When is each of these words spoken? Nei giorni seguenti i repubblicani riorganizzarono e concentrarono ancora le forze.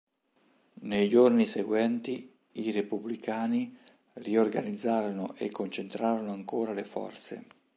Nei 0.81 1.07
giorni 1.09 1.45
seguenti 1.45 2.27
i 2.53 2.71
repubblicani 2.71 3.77
riorganizzarono 4.13 5.35
e 5.37 5.51
concentrarono 5.51 6.31
ancora 6.31 6.73
le 6.73 6.85
forze. 6.85 7.45